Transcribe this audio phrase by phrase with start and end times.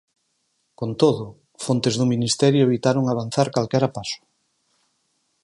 [0.79, 1.25] Con todo,
[1.65, 4.19] fontes do Ministerio evitaron avanzar calquera paso.